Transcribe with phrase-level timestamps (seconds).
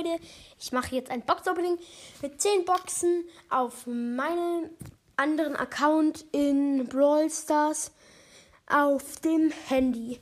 [0.00, 0.22] Leute,
[0.58, 1.78] ich mache jetzt ein Box-Opening
[2.22, 4.70] mit 10 Boxen auf meinem
[5.16, 7.92] anderen Account in Brawl Stars
[8.66, 10.20] auf dem Handy.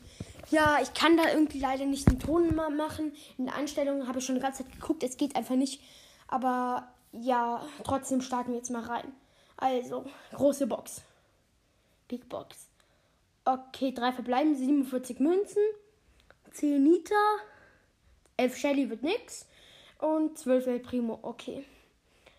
[0.51, 3.15] Ja, ich kann da irgendwie leider nicht den Ton machen.
[3.37, 5.83] In der Einstellung habe ich schon die ganze Zeit geguckt, es geht einfach nicht.
[6.27, 9.13] Aber ja, trotzdem starten wir jetzt mal rein.
[9.57, 11.03] Also, große Box.
[12.09, 12.69] Big Box.
[13.45, 15.63] Okay, drei verbleiben, 47 Münzen,
[16.53, 17.15] 10 Nita,
[18.39, 19.47] 11 Shelly wird nix
[19.99, 21.19] und 12 El Primo.
[21.23, 21.65] Okay.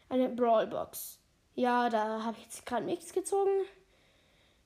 [0.09, 1.20] Eine Brawl Box.
[1.55, 3.52] Ja, da habe ich jetzt gerade nichts gezogen.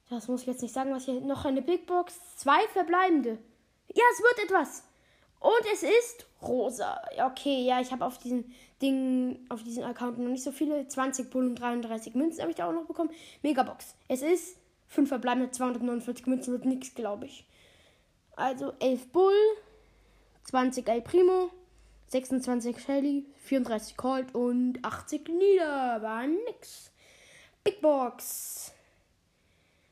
[0.09, 2.19] Das muss ich jetzt nicht sagen, was hier noch eine Big Box.
[2.37, 3.39] Zwei verbleibende.
[3.93, 4.83] Ja, es wird etwas.
[5.39, 7.01] Und es ist rosa.
[7.25, 10.87] Okay, ja, ich habe auf diesen Ding, auf diesen Account noch nicht so viele.
[10.87, 13.09] 20 Bull und 33 Münzen habe ich da auch noch bekommen.
[13.41, 13.95] Megabox.
[14.07, 14.57] Es ist
[14.89, 17.45] 5 verbleibende 249 Münzen wird nichts, glaube ich.
[18.35, 19.33] Also 11 Bull,
[20.45, 21.51] 20 El Primo,
[22.07, 26.01] 26 Shelly, 34 Colt und 80 Nieder.
[26.01, 26.91] War nix.
[27.63, 28.71] Big Box.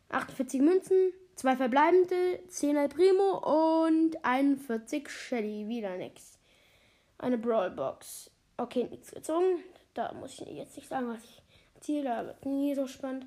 [0.10, 5.68] 48 Münzen, 2 verbleibende, 10 El Primo und 41 Shelly.
[5.68, 6.38] Wieder nix.
[7.18, 8.30] Eine Brawl Box.
[8.58, 9.64] Okay, nichts gezogen.
[9.94, 11.42] Da muss ich jetzt nicht sagen, was ich
[11.80, 12.04] ziehe.
[12.04, 13.26] Da wird nie so spannend.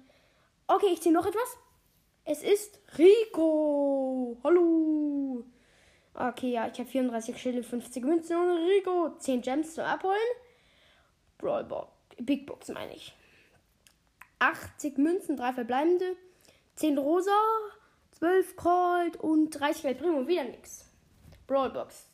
[0.67, 1.57] Okay, ich ziehe noch etwas.
[2.25, 4.37] Es ist Rico.
[4.43, 4.84] Hallo.
[6.15, 9.11] Okay, ja, ich habe 34 Schilde, 50 Münzen und Rico.
[9.19, 10.17] 10 Gems zu abholen.
[11.39, 11.91] Brawlbox.
[12.19, 13.15] Big Box meine ich.
[14.39, 16.17] 80 Münzen, 3 verbleibende.
[16.77, 17.31] 10 rosa,
[18.13, 20.27] 12 Colt und 30 Welt Primo.
[20.29, 20.85] Wieder nix.
[21.47, 22.11] Brawlbox.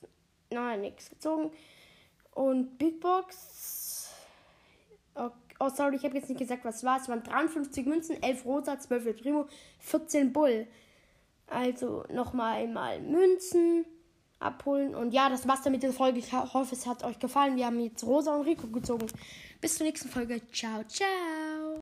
[0.50, 1.52] Nein, nix gezogen.
[2.32, 4.10] Und Big Box.
[5.14, 5.34] Okay.
[5.62, 6.98] Oh, sorry, ich habe jetzt nicht gesagt, was war.
[6.98, 9.46] Es waren 53 Münzen, 11 rosa, 12 El Primo,
[9.80, 10.66] 14 Bull.
[11.50, 13.84] Also nochmal einmal Münzen
[14.38, 14.94] abholen.
[14.94, 16.18] Und ja, das war's dann mit der Folge.
[16.18, 17.56] Ich hoffe, es hat euch gefallen.
[17.56, 19.06] Wir haben jetzt Rosa und Rico gezogen.
[19.60, 20.40] Bis zur nächsten Folge.
[20.52, 21.49] Ciao, ciao.